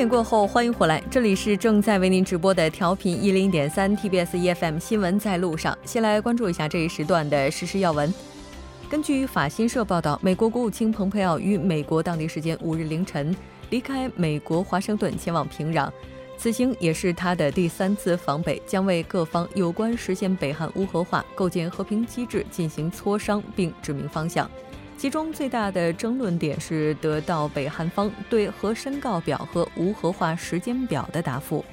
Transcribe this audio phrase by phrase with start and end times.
[0.00, 5.76] 点过后，欢迎回来，这里是正在为您直播的调频一零点三 TBS EFM 新闻在路上。
[5.84, 8.10] 先来关注一下这一时段的实时要闻。
[8.88, 13.36] 根据法新社报道，美国国务卿蓬佩奥于美国当地时间五日凌晨
[13.68, 15.90] 离开美国华盛顿，前往平壤。
[16.38, 24.50] 此行也是他的第三次访北，将为各方有关实现北韩无核化、构建和平机制进行磋商，并指明方向。
[25.00, 31.64] 其中最大的争论点是得到北韩方对核申告表和无核化时间表的答复。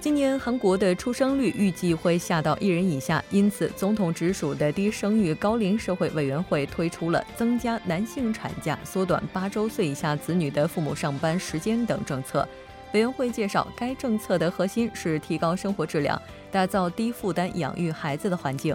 [0.00, 12.48] 今年韩国的出生率预计会下到一人以下，因此总统直属的低生育高龄社会委员会推出了增加男性产假、缩短八周岁以下子女的父母上班时间等政策。
[12.94, 16.18] 委员会介绍，该政策的核心是提高生活质量，
[16.50, 18.74] 打造低负担养育孩子的环境。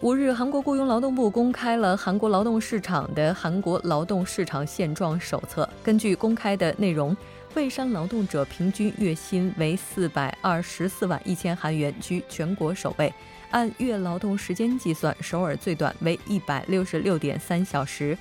[0.00, 5.64] 五日，韩国雇佣劳动部公开了韩国劳动市场的《韩国劳动市场现状手册》。
[5.84, 7.16] 根据公开的内容，
[7.52, 13.12] 蔚山劳动者平均月薪为四百二十四万一千韩元，居全国首位。
[13.50, 18.16] 按月劳动时间计算，首尔最短为一百六十六点三小时。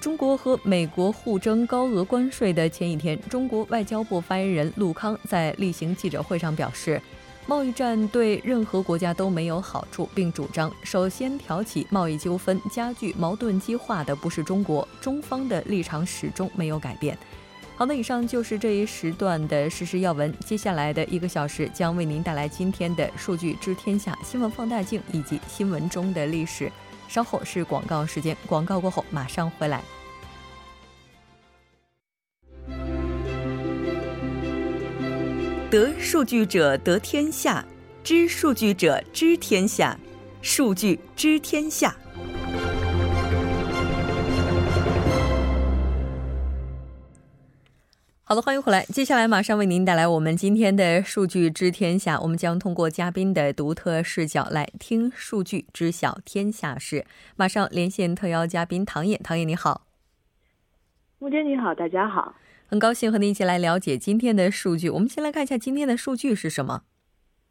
[0.00, 7.00] 中国和美国互征高额关税的前一天，中国外交部发言人陆康在例行记者会上表示。
[7.46, 17.18] 贸易战对任何国家都没有好处，并主张首先挑起贸易纠纷、加剧矛盾激化的不是中国，中方的立场始终没有改变。
[17.76, 20.32] 好的，以上就是这一时段的实时要闻。
[20.46, 26.70] 接下来的一个小时将为您带来今天的数据知天下、新闻放大镜以及新闻中的历史。
[27.08, 29.82] 稍后是广告时间，广告过后马上回来。
[35.70, 37.64] 得数据者得天下，
[38.02, 39.96] 知数据者知天下。
[40.42, 41.94] 数据知天下。
[48.24, 48.84] 好的，欢迎回来。
[48.86, 52.18] 接下来马上为您带来我们今天的数据知天下。
[52.18, 57.06] 我们将通过嘉宾的独特视角来听数据，知晓天下事。
[57.36, 59.86] 马上连线特邀嘉宾唐烨，唐烨你好。
[61.20, 62.34] 木姐你好，大家好。
[62.70, 64.88] 很高兴和您一起来了解今天的数据。
[64.88, 66.82] 我们先来看一下今天的数据是什么。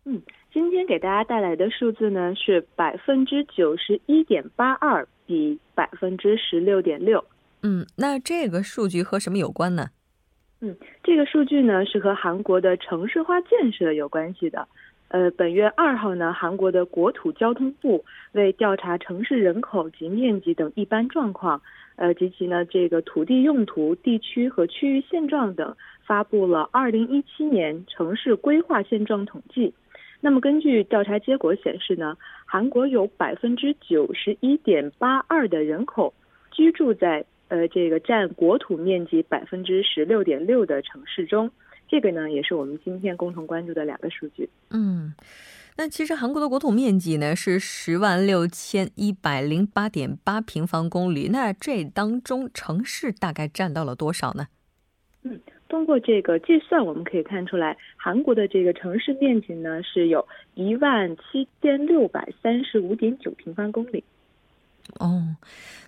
[0.06, 0.22] 嗯，
[0.54, 7.22] 今天给大家带来的数字呢是百分之九十一点八二比百分之十六点六。
[7.64, 9.90] 嗯，那这个数据和什么有关呢？
[10.62, 14.66] 嗯，这个数据呢是和韩国的城市化建设有关系的。
[15.10, 21.62] 呃，本月二号呢，韩国的国土交通部为调查城市人口及面积等一般状况。
[21.96, 25.76] 呃，及其呢这个土地用途、地区和区域现状等，
[26.06, 29.74] 发布了二零一七年城市规划现状统计。
[30.22, 32.16] 那么根据调查结果显示呢，
[32.46, 36.14] 韩国有百分之九十一点八二的人口
[36.52, 41.52] 居住在呃这个占国土面积百分之十六点六的城市中。
[41.90, 44.50] 这个呢也是我们今天共同关注的两个数据。
[44.70, 45.14] 嗯。
[45.78, 54.48] 那其实韩国的国土面积呢是十万六千一百零八点八平方公里，那这当中城市大概占到了多少呢？
[55.24, 55.40] 嗯，
[55.70, 64.04] 通过这个计算，我们可以看出来，韩国的这个城市面积呢是有一万七千六百三十五点九平方公里。
[65.00, 65.36] 哦，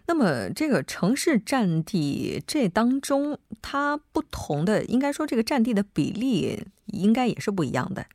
[0.08, 8.06] 那么这个城市占地这当中，它不同的应该说这个占地的比例应该也是不一样的。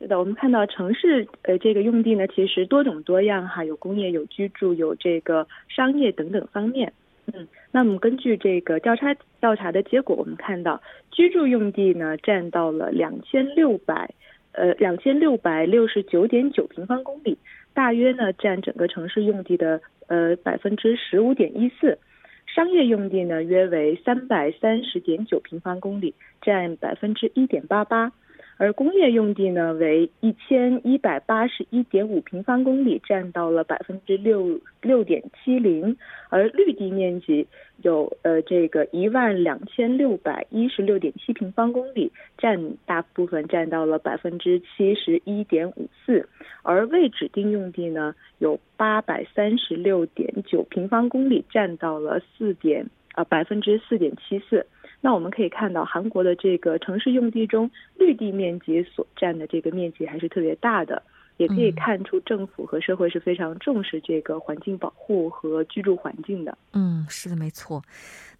[0.00, 6.92] 是的，我们看到城市呃这个用地呢，其实多种多样哈，有工业、有居住、有这个商业等等方面。
[7.32, 14.14] 嗯，那么根据这个调查调查的结果，我们看到居住用地呢占到了两千六百
[14.52, 17.36] 呃两千六百六十九点九平方公里，
[17.74, 21.98] 大约呢占整个城市用地的呃百分之十五点一四。
[22.46, 28.12] 商业用地呢约为三百三十点九平方公里，占百分之一点八八。
[28.60, 35.96] 而工业用地呢为一千一百八十一点五平方公里，占到了百分之六六点七零，
[36.28, 37.46] 而绿地面积
[37.80, 46.28] 有呃这个一万两千六百一十六点七平方公里，占大部分占到了百分之七十一点五四，
[46.62, 54.66] 而未指定用地呢有八百三十六点九平方公里，占到了四点啊百分之四点七四。
[55.00, 61.02] 那我们可以看到，韩国的这个城市用地中，绿地面积所占的这个面积还是特别大的，
[61.38, 66.56] 也可以看出政府和社会是非常重视这个环境保护和居住环境的。
[66.74, 67.82] 嗯，是的，没错。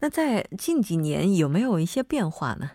[0.01, 2.71] 那在近几年有没有一些变化呢？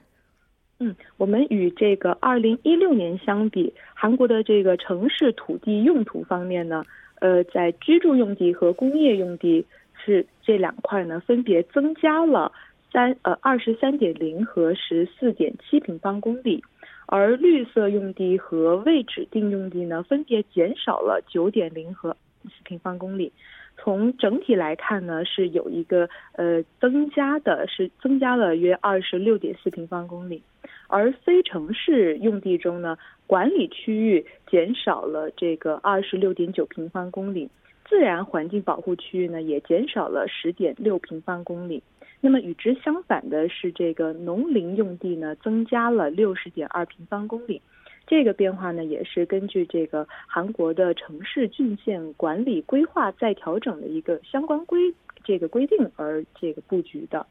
[0.80, 6.84] 嗯，我们与这个二零一六年相比，韩国的这个城市土地用途方面呢？
[7.22, 9.66] 呃，在居住用地和工业用地
[10.04, 12.52] 是这两块呢，分别增加了
[12.96, 16.64] 三呃二十三点零和十四点七平方公里，
[17.08, 23.34] 而绿色用地和未指定用地呢，分别减少了九点零和四平方公里。
[23.78, 26.08] 从整体来看呢，是有一个
[26.38, 30.42] 呃增加的，是增加了约二十六点四平方公里，
[30.88, 37.50] 而非城市用地中呢，管理区域减少了这个二十六点九平方公里，
[37.90, 41.84] 自然环境保护区域呢也减少了十点六平方公里。
[42.26, 47.62] 那么与之相反的是，这个农林用地呢增加了六十点二平方公里。
[48.08, 54.92] 这个变化呢，也是根据这个韩国的城市郡县管理规划再调整的一个相关规
[55.24, 57.24] 这个规定而这个布局的。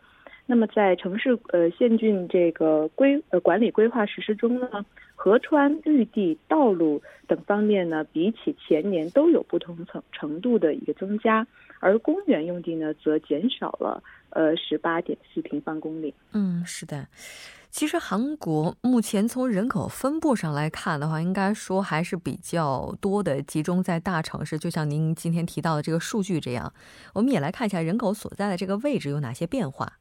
[0.47, 4.87] 那么在城市呃县郡这个规呃管理规划实施中呢，
[5.17, 11.45] 河川、绿地、道路等方面呢，比起前年都有不同层程度的一个增加，
[11.81, 14.01] 而公园用地呢，则减少了
[14.35, 16.15] 呃十八点四平方公里。
[16.33, 17.09] 嗯，是的。
[17.71, 24.57] 其实韩国目前从人口分布上来看的话，应该说还是比较多的集中在大城市。
[24.59, 26.73] 就像您今天提到的这个数据这样，
[27.15, 29.99] 我们也来看一下人口所在的这个位置有哪些变化。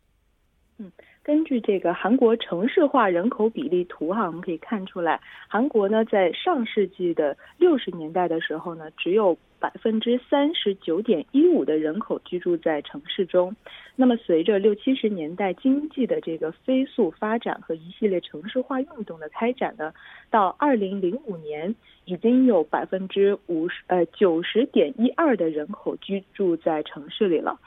[0.78, 0.92] 嗯。
[1.24, 13.56] 根据这个韩国城市化人口比例图哈，我们可以看出来，韩国呢在上世纪的六十年代的时候呢，只有百分之三十九点一五的人口居住在城市中。
[13.96, 19.94] 那么随着六七十年代经济的这个飞速发展和一系列城市化运动的开展呢，
[20.30, 21.74] 到二零零五年
[22.04, 27.58] 已经有百分之五十呃九十点一二的人口居住在城市里了，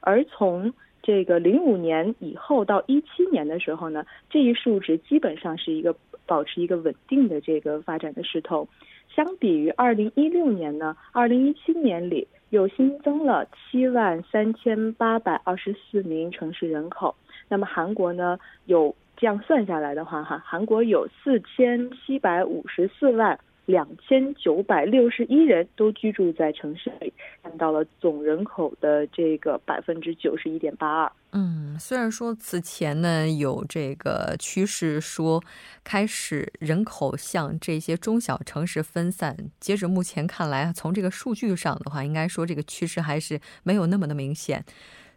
[0.00, 0.70] 而从
[1.06, 5.94] 这个零五年以后到一七年的时候呢，这一数值基本上是一个
[6.26, 8.68] 保持一个稳定的这个发展的势头。
[9.14, 17.14] 相比于二零一六年呢，二零一七年里又新增了七万三千八百二十四名城市人口。
[17.48, 23.38] 那么韩国呢，有这样算下来的话，哈，韩国有四千七百五十四万。
[23.66, 31.12] 两千九百六十一人都居住在城市里，占到了总人口的这个百分之九十一点八二。
[31.32, 35.42] 嗯，虽然说此前呢有这个趋势说
[35.84, 44.64] 开始人口向这些中小城市分散，截止目前看来，从这个数据上的话，应该说这个趋势还是没有那么的明显。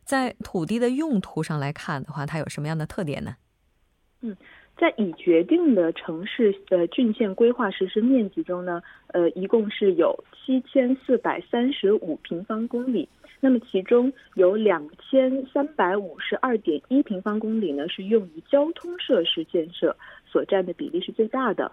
[0.04, 3.36] 在土地的用途上来看的话，它有什么样的特点呢？
[4.22, 4.36] 嗯。
[4.80, 13.10] 在已决定的城市呃郡县规划实施面积中呢，呃，一共是有七千四百三十五平方公里。
[13.42, 19.96] 那么其中有两千三百五十二点一平方公里呢是用于交通设施建设，
[20.26, 21.72] 所占的比例是最大的。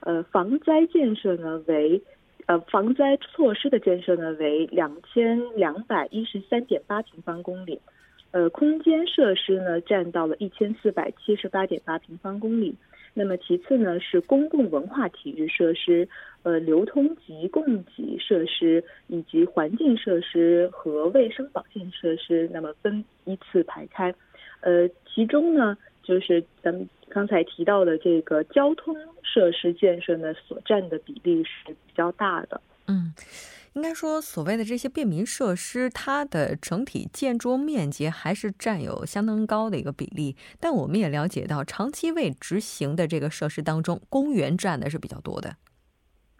[0.00, 2.00] 呃，防灾建设呢为，
[2.46, 7.80] 呃，防灾措施的建设呢为两千两百一十三点八平方公里。
[8.30, 12.74] 呃，空间设施呢占到了一千四百七十八点八平方公里。
[13.14, 16.06] 那么其次呢是公共文化体育设施、
[16.42, 24.14] 呃流通及供给设施以及环境设施和卫生保健设施，那么分依次排开。
[24.60, 32.60] 呃，其中呢就是咱们刚才提到的这个交通设施建设呢所占的比例是比较大的。
[32.86, 33.12] 嗯。
[33.74, 40.36] 应该说，所谓的这些便民设施，它的整体建筑面积还是占有相当高的一个比例。
[40.58, 45.54] 但我们也了解到，长期未执行的这个设施当中，公园占的是比较多的。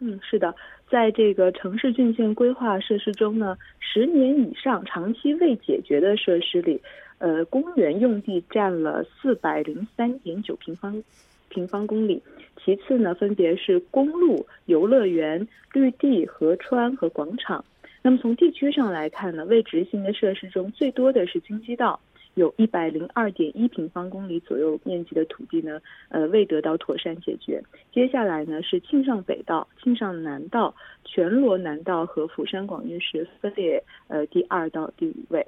[0.01, 0.55] 嗯，是的，
[0.89, 6.81] 在这个城市郡县规划设施中呢，十年以上长期未解决的设施里，
[7.17, 11.03] 呃，公园用地占了四百零三点九平方。
[11.49, 12.21] 平方公里，
[12.63, 17.63] 其次呢，分别是公路、游乐园、绿地、河川和广场。
[18.01, 21.99] 那么从地区上来看呢，未执行的设施中最多的是京畿道，
[22.35, 27.61] 有一百零二点一平方公里左右面积的土地呢，呃，未得到妥善解决。
[27.91, 35.45] 接下来呢是庆尚北道、庆尚南道、全罗南道和釜山广域市分列呃第二到第五位。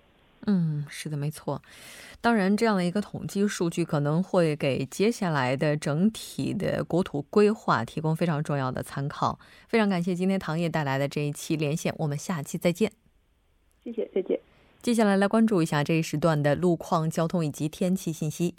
[0.48, 1.62] 嗯，是的，没错。
[2.20, 9.40] 当然，这样的一个统计数据可能会给接下来的整体的国土规划提供非常重要的参考。
[9.68, 12.92] 非常感谢今天唐叶带来的这一期连线，我们下期再见。
[13.84, 14.40] 谢谢，再见。
[14.82, 18.56] 接下来来关注一下这一时段的路况、交通以及天气信息。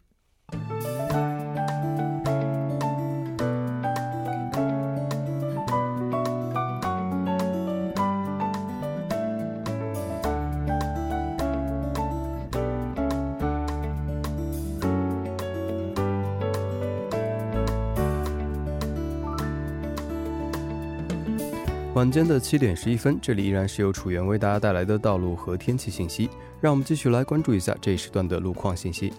[21.94, 26.30] 晚间的七点十一分，这里依然是由楚源为大家带来的道路和天气信息。
[26.58, 29.12] 让我们继续来关注一下这一时段的路况信息。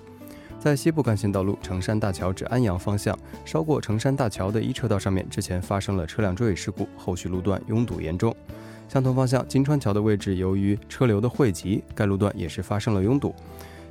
[0.60, 3.15] 在西部干线道路成山大桥至安阳方向，
[3.46, 8.36] 稍过成山大桥的一车道上面，之前发生了车辆追尾事故，后续路段拥堵严重。
[8.89, 13.36] 相同方向金川桥的位置，由于车流的汇集，该路段也是发生了拥堵。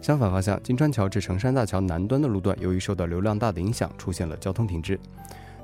[0.00, 4.98] 相反方向金川桥至成山大桥南端的路段，由于受到流量大的影响，出现了交通停滞。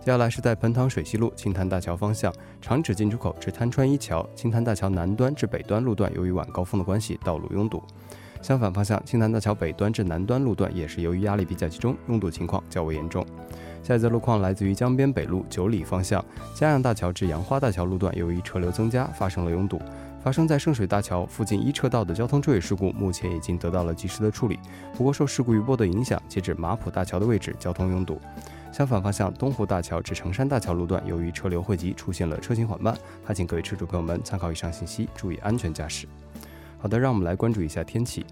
[0.08, 7.82] 接下来是在彭塘水西路青潭大桥方向长址进出口至滩川一桥青潭大桥南端至北端路段，由于晚高峰的关系，道路拥堵。
[8.40, 13.22] 相反方向青潭大桥北端至南端路段也是由于压力比较集中，拥堵情况较为严重。
[13.82, 16.24] 下一则路况来自于江边北路九里方向
[16.54, 19.78] 嘉阳大桥至杨花大桥路段，由于车流增加，发生了拥堵。
[20.24, 24.58] 发生在圣水大桥附近一车道的交通追尾事故，目前已经得到了及时的处理。
[24.96, 28.18] 不过受事故余波的影响，截至马浦大桥的位置，交通拥堵。
[28.70, 32.96] 相反方向，东湖大桥至成山大桥路段，由于车流汇集，出现了车行缓慢。
[33.24, 36.06] 还请各位车主朋友们参考以上信息，注意安全驾驶。
[36.78, 38.24] 好的，让我们来关注一下天气。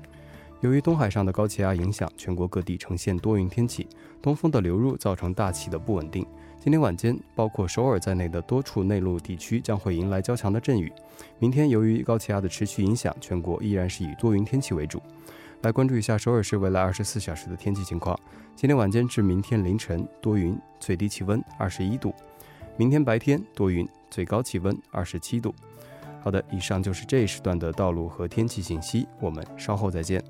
[0.60, 3.88] 由于东海上的高气压影响，全国各地呈现多云天气，
[4.22, 6.24] 东风的流入造成大气的不稳定。
[6.60, 10.92] 今天晚间，包括首尔在内的多处内陆地区将会迎来较强的阵雨。
[11.38, 15.02] 明天，由于高气压的持续影响，全国依然是以多云天气为主。
[15.62, 18.18] 来关注一下首尔市未来二十四小时的天气情况。
[18.56, 22.10] 今天晚间至明天凌晨多云，最低气温二十一度；
[22.78, 25.54] 明天白天多云，最高气温二十七度。
[26.22, 30.24] 好的，以上就是这一时段的道路和天气信息，我们稍后再见。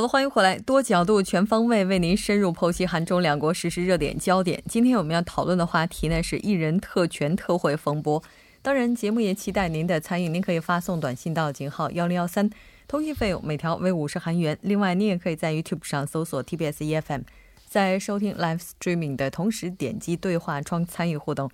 [0.00, 4.62] 好了，欢迎回来，多角度、全方位为您深入剖析韩中两国实时热点焦点。
[4.66, 8.22] 今天我们要讨论的话题呢是艺人特权特惠风波。
[8.62, 12.48] 当然，节目也期待您的参与，您可以发送短信到井号幺零幺三，
[12.88, 14.58] 通信费用每条为五十韩元。
[14.62, 17.20] 另外，您也可以在 YouTube 上搜索 TBS EFM，
[17.68, 21.50] 在收听 Live Streaming 的同时点击对话窗参与互动。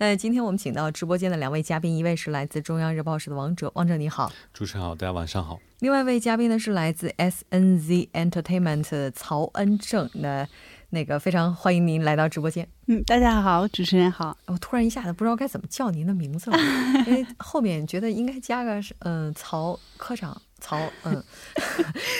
[0.00, 5.58] 那今天我们请到直播间的两位嘉宾，一位是来自中央日报社的王哲，王哲你好，主持人好，大家晚上好。
[5.80, 10.46] 另外一位嘉宾呢是来自 SNZ Entertainment 的曹恩正，那
[10.90, 12.68] 那个非常欢迎您来到直播间。
[12.86, 14.38] 嗯，大家好，主持人好。
[14.46, 16.56] 我突然一下子不知道该怎么叫您的名字了，
[17.08, 20.40] 因为后面觉得应该加个是嗯曹科长。
[20.60, 21.22] 曹 嗯，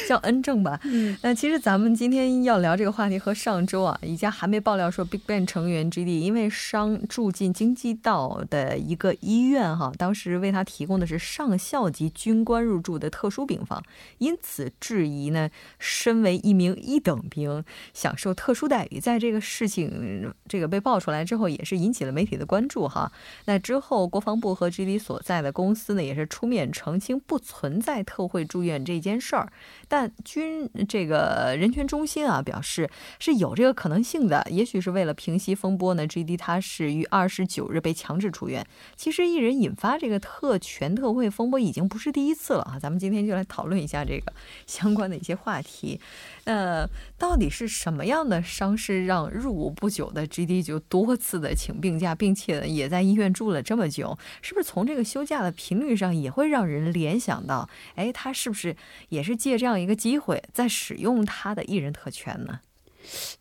[0.08, 0.78] 叫恩正吧。
[0.84, 13.82] 嗯，那其实咱们今天要聊这个话题，和上周啊，一家还没爆料说，BigBang 成员 GD 因为伤住进京畿道的一个医院哈，当时为他提供的是上校级军官入住的特殊病房，
[14.18, 19.00] 因此质疑呢，身为一名一等兵享受特殊待遇。
[19.00, 23.10] 在这个事情这个被爆出来之后，也是引起了媒体的关注哈。
[23.46, 28.27] 那之后，国防部和 GD 所在的公司呢，也是出面澄清不存在特。
[28.28, 29.50] 会住院这件事儿，
[29.88, 36.06] 但军这个人权中心啊表示是有这个可能性的，也许是为了平息风波呢。
[36.06, 38.66] G D 他是于二十九日被强制出院。
[38.96, 44.32] 其实艺人引发这个特权特惠风波已经不是第一次了啊，咱们今天就来讨论一下这个
[44.66, 46.00] 相关的一些话题。
[46.44, 54.18] 呃，到底是什么样的伤势让入伍不久的 G D 就多次的请病假，并且也在医院住了这么久？
[54.40, 58.74] 是不是从这个休假的频率上也会让人联想到，哎，他是不是
[59.10, 62.58] 也是借这样一个机会在使用他的艺人特权呢？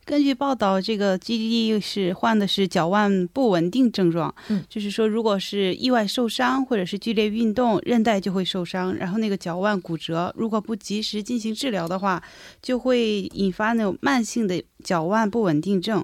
[0.04, 12.22] 根据报道，这个 G D 是患的是脚腕不稳定症状，嗯，就是说，如果是意外受伤或者是剧烈运动，韧带就会受伤，然后那个脚腕骨折，如果不及时进行治疗的话，
[12.62, 16.02] 就会引发那种慢性的脚腕不稳定症。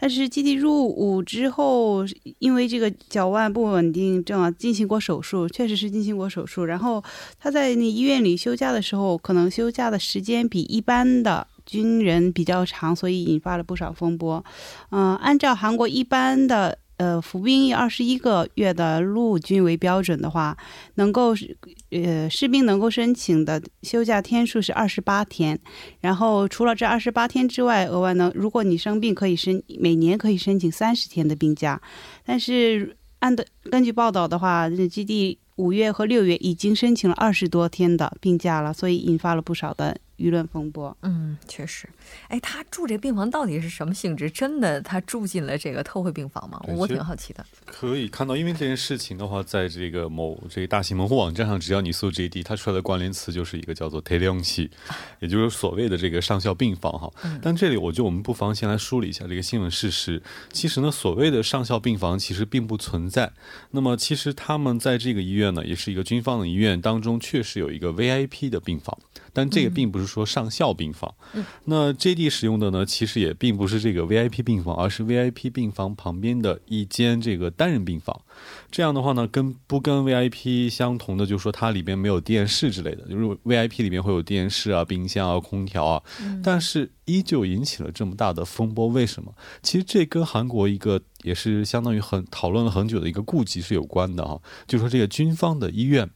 [0.00, 2.04] 但是基地入伍之后，
[2.38, 6.64] 因为这个脚腕不稳定症啊，进行过手术，确实是进行过手术。
[6.64, 7.04] 然后
[7.38, 11.46] 他在那医院里休假的时候，可能休假的时间比一般的。
[11.66, 14.44] 军人比较长，所以引发了不少风波。
[14.90, 20.54] 嗯，按照韩国一般的呃服兵役二十一个月的陆军为标准的话，
[20.96, 21.34] 能够
[21.90, 25.58] 呃士兵能够申请的休假天数是二十八天。
[26.00, 31.80] 然后除了这二十八天之外，额外呢，如果你生病可以申每年可以申请三十天的病假。
[32.26, 39.96] 但是按的根据报道的话，基地五月和六月已经申请了二十多天的病假了，所以引发了不少的。
[40.20, 40.94] 舆论风波。
[41.02, 41.88] 嗯，确实。
[42.28, 44.30] 哎，他住这病房到底是什么性质？
[44.30, 46.62] 真的他住进了这个特惠病房吗？
[46.68, 47.44] 我挺好奇的。
[47.64, 54.70] 可以看到，因为这件事情的话，在这个某这个大型门户网站上，只要你搜 JD，它出来的关联词就是一个叫做 t e l e o n 器，
[55.20, 57.10] 也就是所谓的这个上校病房哈。
[57.40, 60.22] 但这里我觉得我们不妨先来梳理一下这个新闻事实。
[60.52, 63.32] 其实呢，所谓的上校病房其实并不存在。
[63.70, 68.96] 那么其实他们在这个医院呢，也是一个军方的医院当中，确实有一个 VIP 的病房。
[69.32, 71.14] 但这个并不是说上校病房，
[71.64, 78.20] 那 JD 使用的呢，其实也并不是这个 VIP 病房，而是 VIP 病房旁边的一间这个单人病房。
[78.70, 86.02] 这样的话呢，跟不跟 VIP 相同的，就是说它里边没有电视之类的，就是 VIP 里面会有电视啊、冰箱啊、空调啊，
[86.42, 88.88] 但是依旧引起了这么大的风波。
[88.88, 89.32] 为什么？
[89.62, 96.08] 其实这跟韩国一个也是相当于很讨论了很久的一个顾忌是有关的哈，就是说这个军方的医院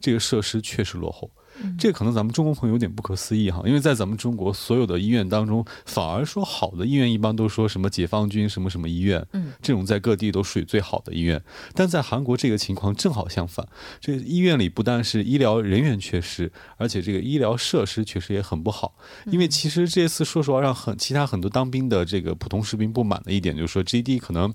[0.00, 1.30] 这个设施确实落后。
[1.78, 11.42] 这可能咱们中国朋友有点不可思议哈，因为在咱们中国所有的医院当中，反而说好的医院一般都说什么解放军什么什么医院，嗯，这种在各地都属于最好的医院。
[11.74, 13.66] 但在韩国这个情况正好相反，
[14.00, 18.94] 这医院里不但是医疗人员缺失，而且这个医疗设施确实也很不好。
[19.26, 24.52] 因为其实这次说实话，让很其他很多当兵的这个普通士兵不满的一点就是说，G D 可能。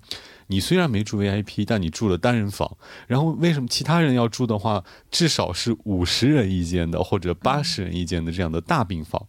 [0.49, 2.77] 你虽然没住 VIP，但你住了单人房。
[3.05, 9.25] 然后为什么其他人要住的话，至少是五十人一间的或者八十人一间的这样的大病房？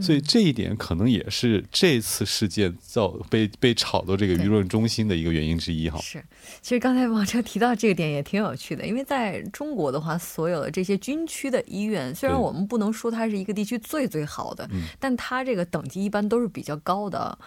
[0.00, 5.98] 所以这一点可能也是这次事件造被被炒到这个舆论中心的一个原因之一哈。
[6.00, 6.24] 是，
[6.62, 17.38] 其实刚才王哲提到这个点也挺有趣的，因为在中国的话，所有的这些军区的医院，虽然我们不能说它是一个地区最最好的，但它这个等级一般都是比较高的。
[17.40, 17.46] 嗯，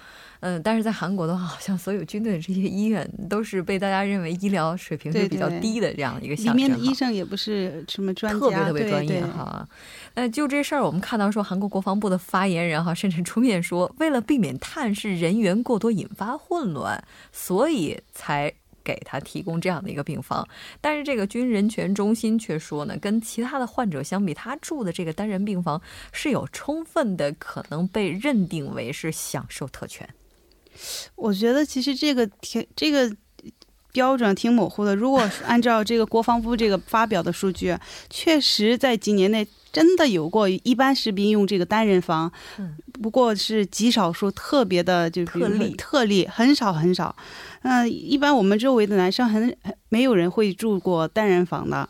[0.64, 6.58] 但是在韩国的话，好像所有军队的这些医院都是被大家认为医疗水平是比较低的这样一个象征。
[6.58, 9.68] 里面的医生也不是什么专家，特别特别专业哈。
[10.16, 18.52] 那就这事儿，我们看到说韩国国防部的发言人哈，甚至出面说，为了避免探视人员过多引发混乱，所以才
[18.84, 20.48] 给他提供这样的一个病房。
[20.82, 25.80] 但是这个军人权中心却说呢，跟其他的患者相比，他住的这个单人病房
[26.12, 30.10] 是有充分的可能被认定为是享受特权。
[31.16, 33.12] 我觉得其实这个挺这个
[33.92, 34.96] 标准挺模糊的。
[34.96, 37.78] 如果按照这个国防部这个发表的数据，
[38.10, 42.32] 确实在几年内真的有过一般士兵用这个单人房，
[43.02, 47.14] 不过是极少数特别的，就特例特例很少很少。
[47.64, 49.56] 嗯，一般我们周围的男生很
[49.90, 51.88] 没有人会住过单人房的。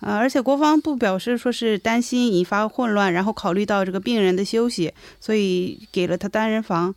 [0.00, 6.94] 呃，而且国防部表示说是担心引发混乱，然后考虑到这个病人的休息，所以给了他单人房。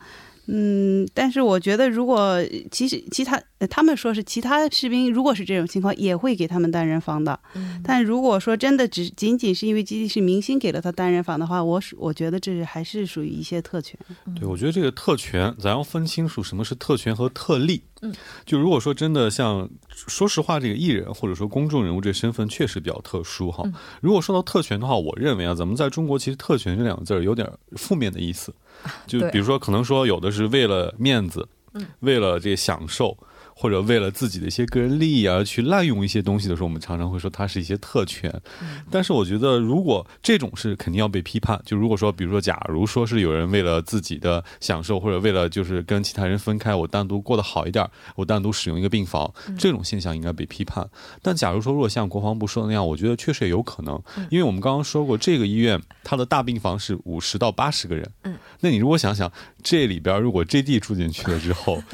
[0.48, 2.40] 嗯，但是我觉得，如果
[2.72, 7.40] 其实其他他们说是其他士兵，如果是这种情况，也会给他们单人房的。
[7.84, 14.00] 但如果说真的只仅仅是因为基地是明星给了他单人房的话，我是我觉得这还是属于一些特权。
[14.40, 17.82] 对，我觉得这个特权，咱要分清楚什么是特权和特例。
[18.06, 18.16] 嗯，
[18.46, 23.64] 就如果说真的像，说实话，这个艺人或者说公众人物这身份确实比较特殊哈。
[24.02, 28.54] 如果说到特权的话，我认为啊，咱们在中国其实“特权”这两个字儿有点负面的意思。
[29.08, 31.48] 就比如说，可能说有的是为了面子，
[32.00, 33.18] 为了这个享受。
[33.58, 38.30] 或者为了自己的一些个人利益而去滥用一些东西的时候，我们常常会说它是一些特权。
[38.92, 41.60] 但是我觉得，如果这种是肯定要被批判。
[41.66, 50.86] 就如果说，比如说，假如说是有人为了自己的享受，或者为了就是跟其他人分开，我单独过得好一点，我单独使用一个病房，这种现象应该被批判。
[51.22, 53.98] 但假如说，如果像国防部说的那样，我觉得确实也有可能，
[54.30, 58.12] 因为我们刚刚说过，这个医院它的大病房是五十到八十个人。
[58.24, 59.32] 嗯，那你如果想想，
[59.64, 61.82] 这里边如果 JD 住进去了之后。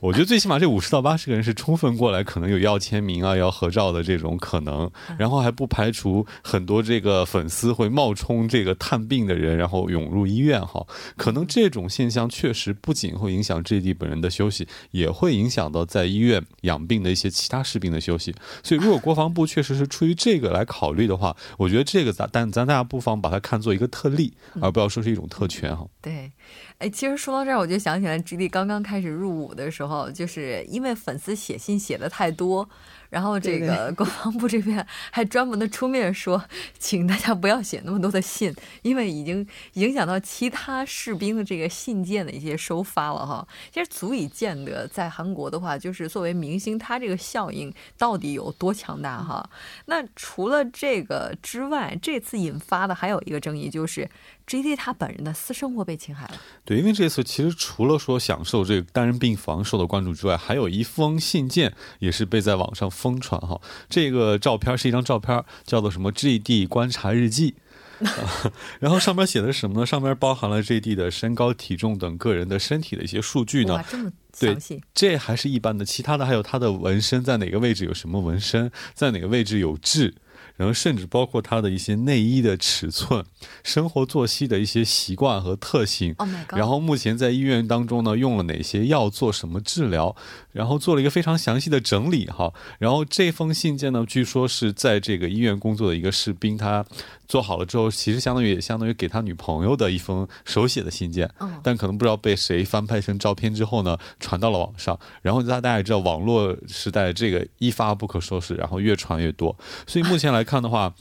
[0.00, 10.86] 我觉得最起码这五十到八十个人是充分过来，可能有要签名啊、要合照的这种可能，然后还不排除很多这个粉丝会冒充这个探病的人，然后涌入医院哈。
[11.16, 18.34] 可能这种现象确实不仅会影响 JD 本人的休息，也会影响到在医院养病的一些其他士兵的休息。
[18.62, 25.86] 所以，如果国防部确实是出于这个来考虑的话，我觉得这个咱但咱大家不妨把它看作一个特例，而不要说是一种特权哈。
[26.02, 26.30] 对。
[26.78, 32.68] 哎，其实说到这儿，我就想起来，G D 刚刚开始入伍的时候，就是因为粉丝写信写的太多。
[33.10, 36.42] 然后这个国防部这边还专门的出面说，
[36.78, 43.46] 请大家不要写那么多的信，因为已经影响到其他士兵的这个信件的一些收发了哈。
[43.72, 49.48] 其实足以见得，在韩国的话，就是作为明星，他这个效应到底有多强大哈。
[49.84, 54.10] 那除了这个之外，这次引发的还有一个争议，就是
[54.46, 56.34] G D 他本人的私生活被侵害了。
[56.64, 62.90] 对，因为这次其实除了说享受这个单人病房受到关注之外，还有一封信件也是被在网上。
[62.96, 67.54] 疯传哈，这个照片是一张照片，叫做什么 G D 观察日记。
[68.80, 69.86] 然后上面写的是什么呢？
[69.86, 73.82] 上面包含了 J D 的身高、体重等个人的身体的一些数据呢。
[73.88, 75.84] 这么详细，这还是一般的。
[75.84, 80.14] 其他的还有他的纹身在哪个位置有什么纹身，在哪个位置有痣。
[80.56, 83.24] 然后甚至包括他的一些内衣的尺寸、
[83.62, 86.14] 生活作息的一些习惯和特性。
[86.50, 90.14] 然后目前在医院当中呢，用了哪些药做什么治疗？
[90.52, 92.52] 然后做了一个非常详细的整理哈。
[92.78, 96.84] 然后这封信件呢，据说是在这个医院工作的一个士兵他。
[97.28, 101.28] 做好了之后，其实相当于也相当于给他女朋友的一封手写的信件，
[101.62, 104.98] 但可能不知道被谁翻拍成照片之后呢，传到了网上。
[105.22, 109.56] 然后大家也知道，网络时代这个一发不可收拾，然后越传越多。
[109.86, 110.94] 所以目前来看的话，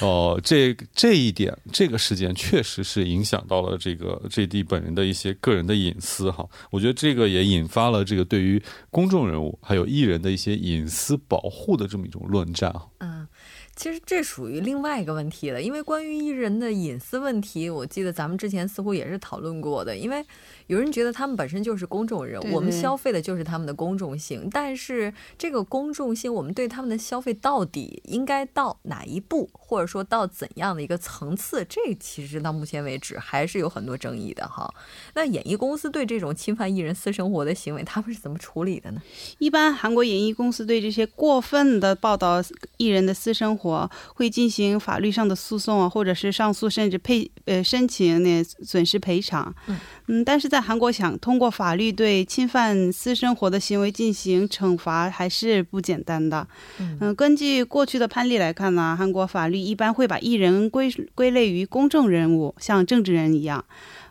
[0.00, 6.46] 哦，这这一点这个事件确实是影响到了这个 J D 本人的一些个人的隐私哈。
[6.70, 13.26] 我觉得这个也引发了这个对于公众人物还有艺人的一些隐私保护的这么一种论战嗯。
[13.80, 20.22] 其实这属于另外一个问题了，因为关于艺人的隐私问题，我记得咱们之前似乎也是讨论过的，因为。
[20.70, 24.48] 有人觉得他们本身就是公众人物，我们消费的就是他们的公众性。
[24.52, 34.72] 但是这个公众性，我们对他们的消费到底应该到哪一步，或者说到怎样的一个层次，这其实到目前为止还是有很多争议的哈。
[35.14, 39.02] 那演艺公司对这种侵犯艺人私生活的行为，他们是怎么处理的呢？
[39.38, 42.40] 一般韩国演艺公司对这些过分的报道
[42.76, 49.52] 艺人的私生活，会进行法律上的诉讼啊，或者是上诉，甚至赔呃申请那损失赔偿。
[49.66, 56.46] 嗯嗯，但是在韩国想通过法律对侵犯私生活的行为进行惩罚还是不简单的。
[56.78, 63.64] 嗯，根据过去的判例来看呢，韩国法律一般会把艺人归归类于公众人物，像政治人一样。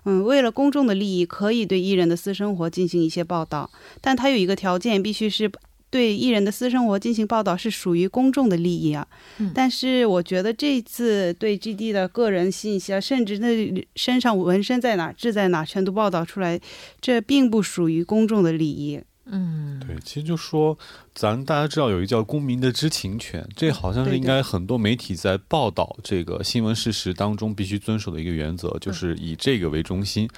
[0.06, 3.70] 嗯，为了公众的利益，可以对艺人的私生活进行一些报道，
[4.02, 5.52] 但他有一个条件，必须是。
[5.90, 9.08] 对艺人的私生活进行报道是属于公众的利益啊，
[9.54, 16.60] 但是我觉得这次对 G D 的个人信息啊，甚至那身上纹身在哪、痣在哪，全都报道出来，
[17.02, 19.02] 这并不属于公众的利益。
[19.32, 20.78] 嗯，对，其实就说。
[21.14, 30.30] 咱大家知道有一个叫公民的知情权，这好像是应该很多媒体在报道这个新闻事实当中必须遵守的一个原则，就是以这个为中心。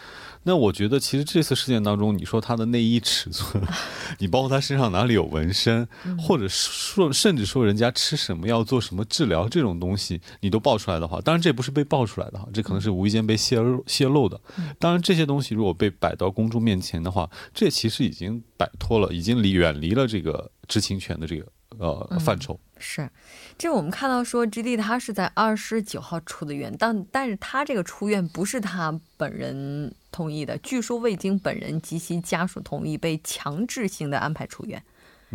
[0.44, 3.64] 那我觉得其实这次事件当中，你说他的内衣尺寸，
[4.18, 14.42] 你包括他身上哪里有纹身，或者说甚至说人家吃什么药做什么治疗这种东西，你都爆出来的话，当然这不是被爆出来的哈，这可能是无意间被泄露泄露的。
[14.80, 20.50] 当然这些东西如果被摆到公众面前的话，这其实已经摆脱了，已经离远离了这个。
[20.72, 23.10] 知情权的这个呃范畴是，
[23.58, 34.82] 这我们看到说，G D 他是在二十九号出的院，但但是他这个出院不是他本人同意的，据说未经本人及其家属同意，被强制性的安排出院。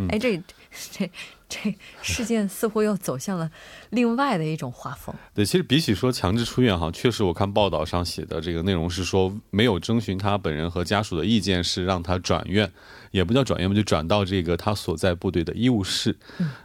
[0.09, 0.43] 哎，这
[0.91, 1.11] 这
[1.49, 3.51] 这事件似乎又走向了
[3.91, 5.15] 另外的一种画风。
[5.35, 12.71] 对，其实比起说强制出院哈，确实我看报道上写的这个内容是说，没有征询他本人和家属的意见，是让他转院。
[13.13, 16.19] 也不叫转院吧，就转到这个他所在部队的医务室。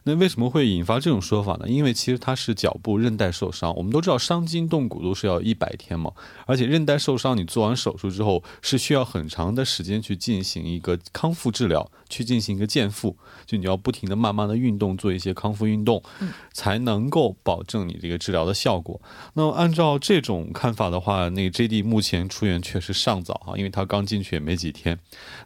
[0.04, 1.70] 那为什么会引发这种说法呢？
[1.70, 6.12] 因为其实他是脚部韧带受伤，我们都知道伤筋动骨都是要一百天嘛，
[6.46, 13.16] 而且韧带受伤，你做完手术之后是需要很长的时间去进行一个康复治疗，去进行一个健复，
[13.46, 16.02] 就你要不停的慢慢的运动，做一些康复运动，
[16.54, 19.02] 才能够保证你这个治疗的效果。
[19.34, 24.98] 那按照这种看法的话，那 J D 目前出院确实尚早哈，因为他刚进去也没几天。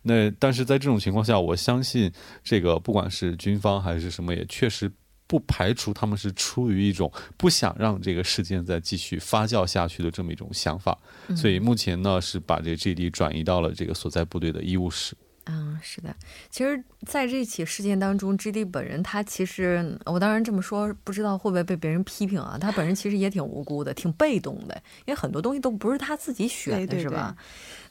[0.04, 2.12] 那但是在这种情况下，我相信
[2.44, 4.92] 这个不管是军方还是什么，也确实
[5.28, 10.98] 不排除他们是出于一种不想让这个事件再继续发酵下去的这么一种想法，
[11.36, 15.16] 所以目前呢是把这个 G D 转移到了这个所在部队的医务室。
[15.48, 16.16] 嗯，是的，
[16.50, 22.58] 其实，在这起事件当中，G D 本人他其实，我当然这么说，不知道会不会被别人批评啊？
[22.60, 27.38] 他本人其实也挺无辜的，挺被动的，因为很多东西都不是他自己选的，是吧？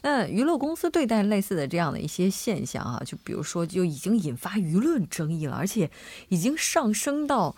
[0.01, 5.89] 那娱乐公司对待类似的这样的一些现象啊，就比如说，就已经引发舆论争议了，而且
[6.27, 7.55] 已经上升到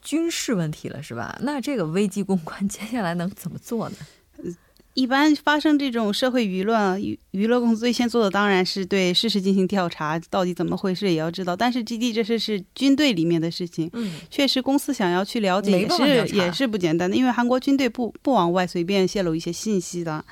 [0.00, 1.36] 军事问题了，是吧？
[1.42, 3.96] 那这个危机公关 接下来能怎么做呢？
[4.94, 11.56] 一般发生这种社会舆论，娱娱乐公司最先做的当然是对事实进行调查，到底怎么回事也要知道。
[11.56, 20.24] 但是基地这事是军队里面的事情，嗯，确实公司想要去了解也是也是不简单的，因为韩国军队不不往外随便泄露一些信息的。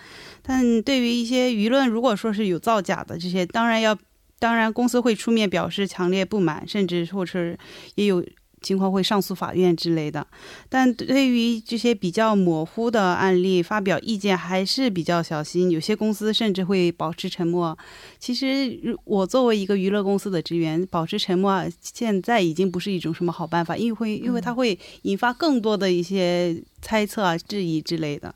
[0.42, 3.98] 但对于一些舆论，如果说是有造假的这些，当然要
[4.38, 7.58] 当然公司会出面表示强烈不满，甚至或是
[7.96, 8.24] 也有。
[8.62, 10.26] 情况会上诉法院之类的。
[10.68, 15.70] 但对于这些比较模糊的案例，发表意见还是比较小心。
[15.70, 17.76] 有些公司甚至会保持沉默。
[18.18, 28.34] 其实，我作为一个娱乐公司的职员，保持沉默现在已经不是一种什么好办法，因为会因为它会引发更多的一些猜测啊、质疑之类的。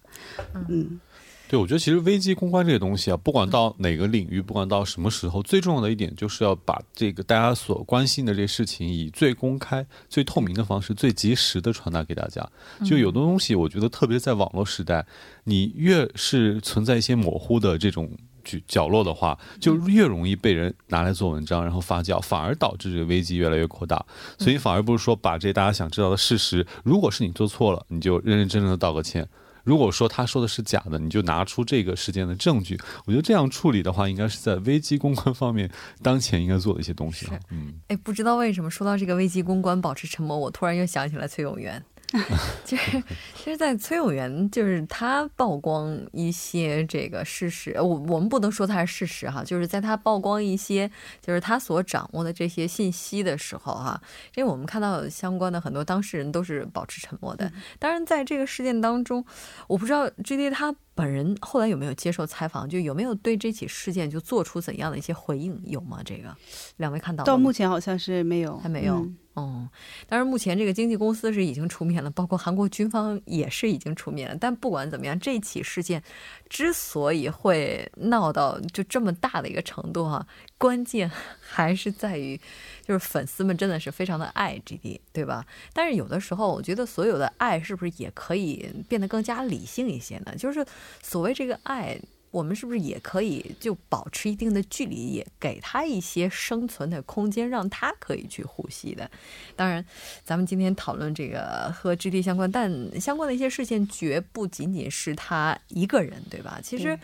[0.68, 1.00] 嗯。
[1.48, 12.44] 对，我觉得其实危机公关这个东西啊，不管到哪个领域，不管到什么时候，最重要的一点就是要把这个大家所关心的这事情，以最公开、最透明的方式，最及时的传达给大家。
[12.84, 15.06] 就有的东西，我觉得特别在网络时代，
[15.44, 18.10] 你越是存在一些模糊的这种
[18.42, 24.04] 角角落的话，就越容易被人拿来做文章，然后发酵，反而导致这个危机越来越扩大。
[24.36, 29.28] 所以反而不是说把这大家想知道的事实，如果是你做错了，你就认认真真的道个歉。
[29.66, 32.78] 如果说他说的是假的，你就拿出这个事件的证据。
[33.04, 35.68] 我觉得这样处理的话，应该是在危机公关方面
[36.00, 37.26] 当前应该做的一些东西。
[37.50, 41.84] 嗯，哎，不知道为什么说到这个危机公关，保持沉默，我突然又想起了崔永元。
[42.64, 43.02] 其实，
[43.36, 54.00] 其实，在崔永元就是他曝光一些这个事实，我我们不能说他是事实哈，就是在他曝光一些就是他所掌握的这些信息的时候哈，
[54.34, 57.50] 因为我们看到相关的很多当事人都是保持沉默的。
[57.78, 59.24] 当然，在这个事件当中，
[59.68, 66.00] 我不知道 G D 他本人后来有没有接受采访，就有没有对这起事件就做出怎样的一些回应，有吗？
[66.02, 66.34] 这个
[66.78, 69.06] 两位看到到目前好像是没有，还没有。
[69.34, 69.68] 哦，
[70.08, 74.34] 当然，目前这个经纪公司是已经出面了，包括韩国军方也是已经出面了。
[74.40, 76.02] 但不管怎么样，这起事件
[76.48, 80.26] 之所以会闹到就这么大的一个程度哈，
[80.58, 82.40] 关键 还是在于，
[82.82, 85.46] 就是粉丝们真的是非常的爱 GD，对吧？
[85.72, 90.34] 但是有的时候，我觉得所有的爱是不是也可以变得更加理性一些呢？
[90.36, 90.64] 就是
[91.02, 91.98] 所谓这个爱。
[92.32, 99.10] 我们是不是也可以就保持一定的距离，也给他一些生存的空间，让他可以去呼吸的？
[99.54, 99.82] 当然，
[100.22, 106.60] 咱们今天讨论这个和 G D 相关，但相关的一些事件绝不仅仅是他一个人，对吧？
[106.62, 106.98] 其实。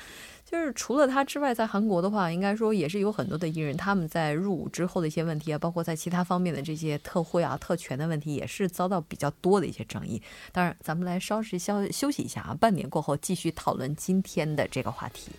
[0.52, 10.20] 就是除了他之外，在韩国的话，应该说也是有很多的艺人，他们在入伍之后的一些问题啊，包括在其他方面的这些特惠啊、特权的问题，也是遭到比较多的一些争议。
[10.52, 15.32] 当然，咱们来稍事休休息一下啊，半点过后继续讨论今天的这个话题。